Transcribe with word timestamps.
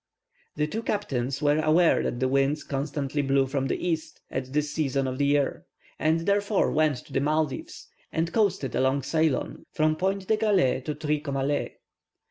The 0.55 0.65
two 0.65 0.81
captains 0.81 1.43
were 1.43 1.59
aware 1.59 2.01
that 2.01 2.19
the 2.19 2.27
winds 2.27 2.63
constantly 2.63 3.21
blew 3.21 3.45
from 3.45 3.67
the 3.67 3.87
east, 3.87 4.19
at 4.31 4.51
this 4.51 4.71
season 4.71 5.05
of 5.07 5.19
the 5.19 5.27
year, 5.27 5.67
and 5.99 6.21
therefore 6.21 6.71
went 6.71 6.97
to 7.05 7.13
the 7.13 7.21
Maldives, 7.21 7.87
and 8.11 8.33
coasted 8.33 8.73
along 8.73 9.03
Ceylon 9.03 9.67
from 9.71 9.95
Point 9.95 10.25
de 10.27 10.37
Galle, 10.37 10.81
to 10.85 10.95
Trincomalée. 10.95 11.73